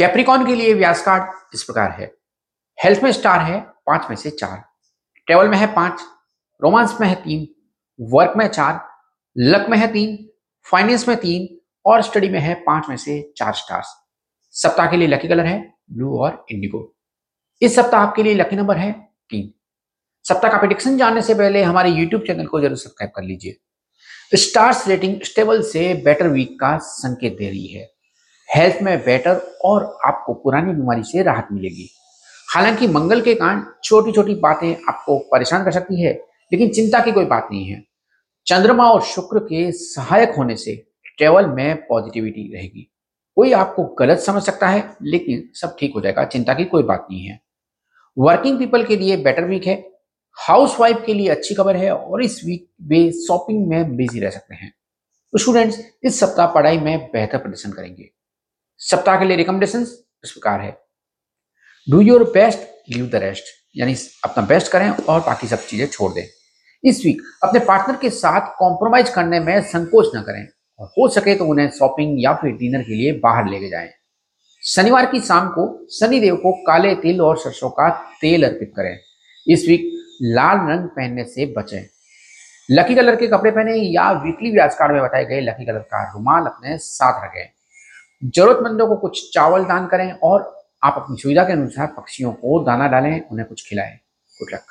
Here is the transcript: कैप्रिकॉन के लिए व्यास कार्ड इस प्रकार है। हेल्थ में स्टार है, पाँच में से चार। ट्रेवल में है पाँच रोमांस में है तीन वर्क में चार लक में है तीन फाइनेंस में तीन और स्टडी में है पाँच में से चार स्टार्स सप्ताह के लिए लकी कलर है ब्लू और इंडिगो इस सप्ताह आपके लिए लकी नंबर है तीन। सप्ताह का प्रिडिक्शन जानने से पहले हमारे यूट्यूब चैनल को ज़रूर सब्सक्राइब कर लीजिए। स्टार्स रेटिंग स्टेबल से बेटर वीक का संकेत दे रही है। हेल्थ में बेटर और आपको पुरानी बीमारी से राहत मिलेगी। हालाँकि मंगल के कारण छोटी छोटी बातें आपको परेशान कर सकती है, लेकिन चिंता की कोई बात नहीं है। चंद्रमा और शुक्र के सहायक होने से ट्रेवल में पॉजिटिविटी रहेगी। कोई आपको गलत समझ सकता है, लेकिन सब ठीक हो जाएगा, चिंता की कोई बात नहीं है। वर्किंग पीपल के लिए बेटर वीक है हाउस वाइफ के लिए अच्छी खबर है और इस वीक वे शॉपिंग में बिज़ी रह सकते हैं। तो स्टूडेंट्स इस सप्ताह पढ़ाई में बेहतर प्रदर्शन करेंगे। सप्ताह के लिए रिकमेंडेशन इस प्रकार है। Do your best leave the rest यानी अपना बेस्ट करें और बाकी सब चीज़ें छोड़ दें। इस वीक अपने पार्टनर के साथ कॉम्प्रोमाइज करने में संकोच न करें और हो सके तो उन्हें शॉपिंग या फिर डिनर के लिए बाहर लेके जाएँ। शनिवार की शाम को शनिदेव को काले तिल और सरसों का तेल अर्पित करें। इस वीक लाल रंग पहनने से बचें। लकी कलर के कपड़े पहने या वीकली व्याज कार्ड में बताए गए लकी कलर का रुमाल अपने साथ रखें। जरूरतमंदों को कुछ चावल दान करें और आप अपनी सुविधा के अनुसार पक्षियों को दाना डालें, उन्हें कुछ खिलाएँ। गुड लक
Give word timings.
कैप्रिकॉन 0.00 0.46
के 0.46 0.54
लिए 0.54 0.74
व्यास 0.74 1.02
कार्ड 1.04 1.54
इस 1.54 1.62
प्रकार 1.62 1.90
है। 1.90 2.04
हेल्थ 2.78 3.02
में 3.02 3.10
स्टार 3.12 3.40
है, 3.40 3.58
पाँच 3.86 4.06
में 4.10 4.16
से 4.16 4.30
चार। 4.30 4.62
ट्रेवल 5.28 5.48
में 5.48 5.56
है 5.58 5.66
पाँच 5.74 6.00
रोमांस 6.62 6.96
में 7.00 7.06
है 7.08 7.14
तीन 7.14 7.46
वर्क 7.98 8.32
में 8.36 8.46
चार 8.48 8.80
लक 9.36 9.66
में 9.70 9.76
है 9.78 9.92
तीन 9.92 10.16
फाइनेंस 10.66 11.06
में 11.08 11.16
तीन 11.16 11.48
और 11.84 12.02
स्टडी 12.02 12.28
में 12.28 12.38
है 12.40 12.54
पाँच 12.66 12.88
में 12.88 12.96
से 12.96 13.20
चार 13.36 13.52
स्टार्स 13.54 13.94
सप्ताह 14.54 14.90
के 14.90 14.96
लिए 14.96 15.08
लकी 15.08 15.28
कलर 15.28 15.46
है 15.46 15.60
ब्लू 15.92 16.16
और 16.18 16.44
इंडिगो 16.52 16.82
इस 17.62 17.76
सप्ताह 17.76 18.00
आपके 18.00 18.22
लिए 18.22 18.34
लकी 18.34 18.56
नंबर 18.56 18.76
है 18.76 18.90
तीन। 19.30 19.52
सप्ताह 20.24 20.50
का 20.50 20.58
प्रिडिक्शन 20.58 20.98
जानने 20.98 21.22
से 21.22 21.34
पहले 21.34 21.62
हमारे 21.62 21.90
यूट्यूब 21.90 22.26
चैनल 22.26 22.46
को 22.46 22.60
ज़रूर 22.60 22.76
सब्सक्राइब 22.78 23.12
कर 23.16 23.22
लीजिए। 23.22 24.36
स्टार्स 24.38 24.86
रेटिंग 24.88 25.20
स्टेबल 25.24 25.62
से 25.62 25.92
बेटर 26.04 26.28
वीक 26.30 26.58
का 26.60 26.76
संकेत 26.82 27.38
दे 27.38 27.48
रही 27.48 27.66
है। 27.66 27.90
हेल्थ 28.56 28.82
में 28.82 28.98
बेटर 28.98 29.58
और 29.64 29.98
आपको 30.04 30.34
पुरानी 30.34 30.72
बीमारी 30.72 31.02
से 31.02 31.22
राहत 31.22 31.48
मिलेगी। 31.52 31.88
हालाँकि 32.54 32.88
मंगल 32.88 33.20
के 33.20 33.34
कारण 33.34 33.64
छोटी 33.84 34.12
छोटी 34.12 34.34
बातें 34.34 34.76
आपको 34.88 35.18
परेशान 35.18 35.64
कर 35.64 35.70
सकती 35.70 36.02
है, 36.02 36.12
लेकिन 36.52 36.68
चिंता 36.68 37.00
की 37.00 37.12
कोई 37.12 37.24
बात 37.24 37.48
नहीं 37.52 37.66
है। 37.66 37.82
चंद्रमा 38.46 38.90
और 38.90 39.02
शुक्र 39.02 39.38
के 39.38 39.72
सहायक 39.72 40.30
होने 40.30 40.56
से 40.56 40.86
ट्रेवल 41.18 41.46
में 41.46 41.86
पॉजिटिविटी 41.86 42.54
रहेगी। 42.54 42.92
कोई 43.36 43.52
आपको 43.52 43.84
गलत 43.84 44.18
समझ 44.18 44.42
सकता 44.42 44.68
है, 44.68 44.96
लेकिन 45.02 45.48
सब 45.54 45.76
ठीक 45.80 45.92
हो 45.94 46.00
जाएगा, 46.00 46.24
चिंता 46.24 46.54
की 46.54 46.64
कोई 46.64 46.82
बात 46.82 47.06
नहीं 47.10 47.26
है। 47.26 47.40
वर्किंग 48.18 48.58
पीपल 48.58 48.84
के 48.84 48.96
लिए 48.96 49.16
बेटर 49.16 49.44
वीक 49.44 49.66
है 49.66 49.90
हाउस 50.38 50.80
वाइफ 50.80 51.02
के 51.06 51.14
लिए 51.14 51.28
अच्छी 51.28 51.54
खबर 51.54 51.76
है 51.76 51.94
और 51.94 52.22
इस 52.22 52.44
वीक 52.44 52.68
वे 52.82 53.10
शॉपिंग 53.12 53.68
में 53.68 53.96
बिज़ी 53.96 54.20
रह 54.20 54.30
सकते 54.30 54.54
हैं। 54.54 54.74
तो 55.32 55.38
स्टूडेंट्स 55.38 55.80
इस 56.02 56.20
सप्ताह 56.20 56.46
पढ़ाई 56.46 56.78
में 56.78 57.10
बेहतर 57.12 57.38
प्रदर्शन 57.38 57.72
करेंगे। 57.72 58.10
सप्ताह 58.82 59.18
के 59.18 59.24
लिए 59.24 59.36
रिकमेंडेशन 59.36 59.80
इस 59.80 60.30
प्रकार 60.32 60.60
है। 60.60 60.70
Do 61.88 62.00
your 62.00 62.24
best 62.34 62.58
leave 62.90 63.06
the 63.06 63.14
rest 63.22 63.44
यानी 63.76 63.94
अपना 64.24 64.44
बेस्ट 64.46 64.72
करें 64.72 64.90
और 64.90 65.20
बाकी 65.20 65.46
सब 65.46 65.66
चीज़ें 65.66 65.86
छोड़ 65.88 66.12
दें। 66.12 66.24
इस 66.84 67.04
वीक 67.04 67.22
अपने 67.44 67.60
पार्टनर 67.60 67.96
के 67.96 68.10
साथ 68.10 68.50
कॉम्प्रोमाइज 68.58 69.08
करने 69.10 69.40
में 69.40 69.60
संकोच 69.64 70.10
न 70.16 70.22
करें 70.22 70.46
और 70.80 70.86
हो 70.88 71.08
सके 71.10 71.34
तो 71.34 71.44
उन्हें 71.44 71.68
शॉपिंग 71.70 72.16
या 72.22 72.32
फिर 72.34 72.52
डिनर 72.52 72.82
के 72.82 72.94
लिए 72.94 73.12
बाहर 73.20 73.48
लेके 73.48 73.68
जाएँ। 73.70 73.90
शनिवार 74.62 75.06
की 75.06 75.20
शाम 75.20 75.48
को 75.48 75.66
शनिदेव 75.90 76.36
को 76.36 76.52
काले 76.62 76.94
तिल 76.96 77.20
और 77.20 77.38
सरसों 77.38 77.70
का 77.70 77.88
तेल 78.20 78.46
अर्पित 78.46 78.72
करें। 78.76 78.98
इस 79.46 79.64
वीक 79.68 79.88
लाल 80.22 80.56
रंग 80.68 80.88
पहनने 80.88 81.24
से 81.24 81.46
बचें। 81.56 81.82
लकी 82.68 82.94
कलर 82.94 83.16
के 83.16 83.26
कपड़े 83.26 83.50
पहने 83.50 83.76
या 83.76 84.10
वीकली 84.24 84.50
व्याज 84.50 84.74
कार्ड 84.74 84.92
में 84.92 85.02
बताए 85.02 85.24
गए 85.24 85.40
लकी 85.42 85.66
कलर 85.66 85.78
का 85.78 86.02
रुमाल 86.12 86.46
अपने 86.46 86.76
साथ 86.78 87.24
रखें। 87.24 87.48
जरूरतमंदों 88.24 88.86
को 88.86 88.96
कुछ 88.96 89.34
चावल 89.34 89.64
दान 89.64 89.86
करें 89.86 90.12
और 90.12 90.60
आप 90.82 90.94
अपनी 90.96 91.16
सुविधा 91.16 91.44
के 91.44 91.52
अनुसार 91.52 91.86
पक्षियों 91.86 92.32
को 92.32 92.64
दाना 92.64 92.88
डालें, 92.88 93.28
उन्हें 93.28 93.48
कुछ 93.48 93.68
खिलाएँ। 93.68 93.96
गुड 94.38 94.54
लक 94.54 94.64